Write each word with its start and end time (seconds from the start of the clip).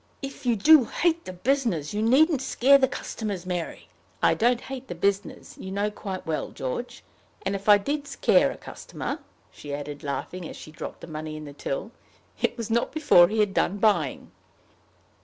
If 0.23 0.47
you 0.47 0.55
do 0.55 0.85
hate 0.85 1.25
the 1.25 1.31
business, 1.33 1.93
you 1.93 2.01
needn't 2.01 2.41
scare 2.41 2.79
the 2.79 2.87
customers, 2.87 3.45
Mary." 3.45 3.87
"I 4.23 4.33
don't 4.33 4.61
hate 4.61 4.87
the 4.87 4.95
business, 4.95 5.55
you 5.59 5.69
know 5.71 5.91
quite 5.91 6.25
well, 6.25 6.49
George. 6.49 7.03
And 7.45 7.53
if 7.53 7.69
I 7.69 7.77
did 7.77 8.07
scare 8.07 8.49
a 8.49 8.57
customer," 8.57 9.19
she 9.51 9.75
added, 9.75 10.01
laughing, 10.03 10.49
as 10.49 10.57
she 10.57 10.71
dropped 10.71 11.01
the 11.01 11.05
money 11.07 11.37
in 11.37 11.45
the 11.45 11.53
till, 11.53 11.91
"it 12.41 12.57
was 12.57 12.71
not 12.71 12.91
before 12.91 13.27
he 13.27 13.41
had 13.41 13.53
done 13.53 13.77
buying." 13.77 14.31